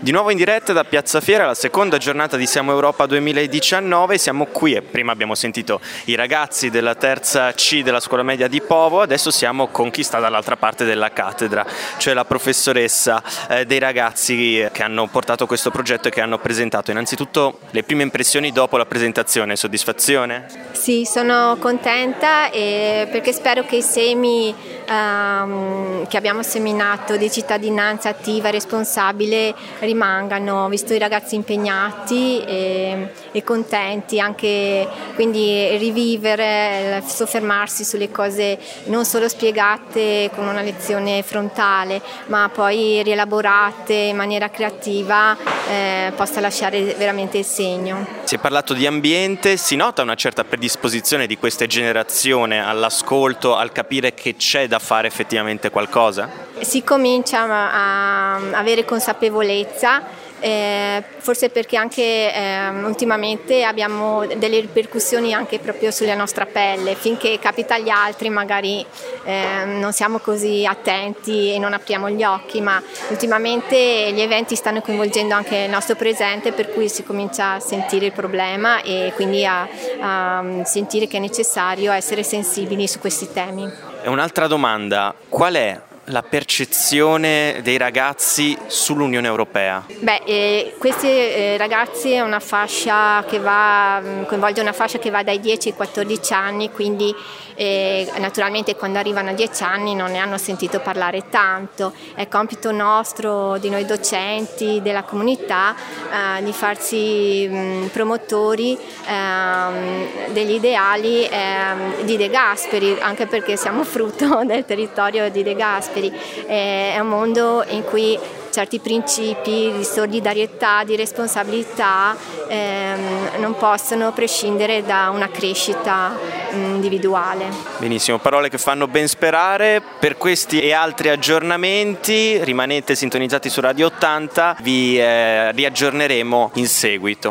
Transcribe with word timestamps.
Di 0.00 0.12
nuovo 0.12 0.30
in 0.30 0.36
diretta 0.36 0.72
da 0.72 0.84
Piazza 0.84 1.20
Fiera, 1.20 1.44
la 1.44 1.54
seconda 1.54 1.98
giornata 1.98 2.36
di 2.36 2.46
Siamo 2.46 2.70
Europa 2.70 3.04
2019, 3.06 4.16
siamo 4.16 4.46
qui 4.46 4.74
e 4.74 4.82
prima 4.82 5.10
abbiamo 5.10 5.34
sentito 5.34 5.80
i 6.04 6.14
ragazzi 6.14 6.70
della 6.70 6.94
terza 6.94 7.50
C 7.52 7.82
della 7.82 7.98
scuola 7.98 8.22
media 8.22 8.46
di 8.46 8.60
Povo, 8.60 9.00
adesso 9.00 9.32
siamo 9.32 9.66
con 9.66 9.90
chi 9.90 10.04
sta 10.04 10.20
dall'altra 10.20 10.56
parte 10.56 10.84
della 10.84 11.10
cattedra, 11.10 11.66
cioè 11.96 12.14
la 12.14 12.24
professoressa 12.24 13.20
eh, 13.48 13.66
dei 13.66 13.80
ragazzi 13.80 14.68
che 14.70 14.82
hanno 14.84 15.08
portato 15.08 15.46
questo 15.46 15.72
progetto 15.72 16.06
e 16.06 16.10
che 16.12 16.20
hanno 16.20 16.38
presentato. 16.38 16.92
Innanzitutto 16.92 17.58
le 17.72 17.82
prime 17.82 18.04
impressioni 18.04 18.52
dopo 18.52 18.76
la 18.76 18.86
presentazione, 18.86 19.56
soddisfazione? 19.56 20.46
Sì, 20.72 21.04
sono 21.06 21.56
contenta 21.58 22.48
perché 22.52 23.32
spero 23.32 23.64
che 23.64 23.76
i 23.76 23.82
semi 23.82 24.54
ehm, 24.88 26.06
che 26.06 26.16
abbiamo 26.16 26.42
seminato 26.42 27.16
di 27.16 27.30
cittadinanza 27.30 28.08
attiva 28.08 28.48
e 28.48 28.52
responsabile 28.52 29.54
rimangano, 29.80 30.68
visto 30.68 30.94
i 30.94 30.98
ragazzi 30.98 31.34
impegnati 31.34 32.42
e, 32.44 33.08
e 33.32 33.44
contenti, 33.44 34.18
anche 34.18 34.88
quindi 35.14 35.76
rivivere, 35.76 37.02
soffermarsi 37.06 37.84
sulle 37.84 38.10
cose 38.10 38.58
non 38.84 39.04
solo 39.04 39.28
spiegate 39.28 40.30
con 40.34 40.46
una 40.46 40.62
lezione 40.62 41.22
frontale, 41.22 42.00
ma 42.26 42.50
poi 42.52 43.02
rielaborate 43.02 43.94
in 43.94 44.16
maniera 44.16 44.48
creativa, 44.48 45.36
eh, 45.68 46.12
possa 46.16 46.40
lasciare 46.40 46.94
veramente 46.96 47.38
il 47.38 47.44
segno. 47.44 48.06
Si 48.28 48.34
è 48.34 48.38
parlato 48.38 48.74
di 48.74 48.86
ambiente, 48.86 49.56
si 49.56 49.74
nota 49.74 50.02
una 50.02 50.14
certa 50.14 50.44
predisposizione 50.44 51.26
di 51.26 51.38
queste 51.38 51.66
generazioni 51.66 52.60
all'ascolto, 52.60 53.56
al 53.56 53.72
capire 53.72 54.12
che 54.12 54.36
c'è 54.36 54.68
da 54.68 54.78
fare 54.78 55.06
effettivamente 55.08 55.70
qualcosa? 55.70 56.28
Si 56.60 56.84
comincia 56.84 57.44
a 57.44 58.34
avere 58.52 58.84
consapevolezza 58.84 60.02
eh, 60.40 61.02
forse 61.18 61.50
perché 61.50 61.76
anche 61.76 62.02
eh, 62.02 62.68
ultimamente 62.84 63.64
abbiamo 63.64 64.26
delle 64.26 64.60
ripercussioni 64.60 65.34
anche 65.34 65.58
proprio 65.58 65.90
sulla 65.90 66.14
nostra 66.14 66.46
pelle, 66.46 66.94
finché 66.94 67.38
capita 67.38 67.74
agli 67.74 67.88
altri 67.88 68.28
magari 68.30 68.84
eh, 69.24 69.64
non 69.64 69.92
siamo 69.92 70.18
così 70.18 70.64
attenti 70.66 71.52
e 71.52 71.58
non 71.58 71.72
apriamo 71.72 72.10
gli 72.10 72.24
occhi, 72.24 72.60
ma 72.60 72.82
ultimamente 73.10 74.12
gli 74.12 74.20
eventi 74.20 74.54
stanno 74.54 74.80
coinvolgendo 74.80 75.34
anche 75.34 75.56
il 75.56 75.70
nostro 75.70 75.96
presente 75.96 76.52
per 76.52 76.72
cui 76.72 76.88
si 76.88 77.04
comincia 77.04 77.54
a 77.54 77.60
sentire 77.60 78.06
il 78.06 78.12
problema 78.12 78.82
e 78.82 79.12
quindi 79.14 79.44
a, 79.44 79.68
a 80.00 80.44
sentire 80.64 81.06
che 81.06 81.16
è 81.16 81.20
necessario 81.20 81.92
essere 81.92 82.22
sensibili 82.22 82.86
su 82.86 82.98
questi 82.98 83.30
temi. 83.32 83.70
E 84.02 84.08
un'altra 84.08 84.46
domanda, 84.46 85.14
qual 85.28 85.54
è 85.54 85.80
la 86.08 86.22
percezione 86.22 87.60
dei 87.62 87.76
ragazzi 87.76 88.56
sull'Unione 88.66 89.26
Europea? 89.26 89.84
Beh, 90.00 90.22
eh, 90.24 90.74
questi 90.78 91.06
eh, 91.06 91.56
ragazzi 91.56 92.12
è 92.12 92.20
una 92.20 92.40
fascia 92.40 93.24
che 93.28 93.38
va, 93.38 94.00
mm, 94.00 94.24
coinvolge 94.24 94.60
una 94.60 94.72
fascia 94.72 94.98
che 94.98 95.10
va 95.10 95.22
dai 95.22 95.40
10 95.40 95.68
ai 95.68 95.74
14 95.74 96.32
anni, 96.32 96.70
quindi 96.70 97.14
eh, 97.54 98.08
naturalmente 98.18 98.76
quando 98.76 98.98
arrivano 98.98 99.30
a 99.30 99.32
10 99.32 99.62
anni 99.64 99.94
non 99.94 100.12
ne 100.12 100.18
hanno 100.18 100.38
sentito 100.38 100.80
parlare 100.80 101.28
tanto. 101.28 101.92
È 102.14 102.28
compito 102.28 102.70
nostro, 102.72 103.58
di 103.58 103.68
noi 103.68 103.84
docenti, 103.84 104.80
della 104.82 105.02
comunità, 105.02 105.74
eh, 105.74 106.42
di 106.42 106.52
farsi 106.52 107.46
mh, 107.48 107.56
mm, 107.56 107.86
promotori 107.86 108.78
ehm, 109.06 110.32
degli 110.32 110.52
ideali 110.52 111.24
ehm, 111.24 112.02
di 112.02 112.16
De 112.16 112.28
Gasperi, 112.28 112.96
anche 113.00 113.26
perché 113.26 113.56
siamo 113.56 113.84
frutto 113.84 114.42
del 114.46 114.64
territorio 114.64 115.28
di 115.30 115.42
De 115.42 115.54
Gasperi 115.54 115.97
esteri. 115.98 116.12
È 116.46 116.98
un 117.00 117.08
mondo 117.08 117.64
in 117.68 117.84
cui 117.84 118.18
certi 118.50 118.78
principi 118.78 119.72
di 119.76 119.84
solidarietà, 119.84 120.82
di 120.84 120.96
responsabilità 120.96 122.16
ehm, 122.48 123.38
non 123.38 123.56
possono 123.56 124.12
prescindere 124.12 124.84
da 124.84 125.10
una 125.12 125.28
crescita 125.28 126.16
mm, 126.54 126.74
individuale. 126.74 127.46
Benissimo, 127.78 128.18
parole 128.18 128.48
che 128.48 128.58
fanno 128.58 128.88
ben 128.88 129.06
sperare. 129.06 129.82
Per 130.00 130.16
questi 130.16 130.60
e 130.60 130.72
altri 130.72 131.08
aggiornamenti 131.08 132.42
rimanete 132.42 132.94
sintonizzati 132.94 133.48
su 133.48 133.60
Radio 133.60 133.86
80, 133.86 134.56
vi 134.62 134.98
eh, 134.98 135.52
riaggiorneremo 135.52 136.52
in 136.54 136.66
seguito. 136.66 137.26